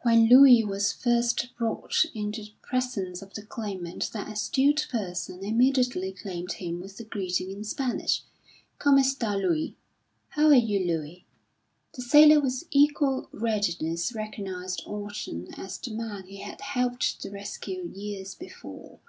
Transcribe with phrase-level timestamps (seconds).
[0.00, 6.10] When Luie was first brought into the presence of the Claimant that astute person immediately
[6.10, 8.22] claimed him with the greeting in Spanish
[8.78, 9.74] "Como esta, Luie?"
[10.30, 11.24] "How are you, Luie?"
[11.92, 17.92] The sailor with equal readiness recognised Orton as the man he had helped to rescue
[17.94, 19.00] years before.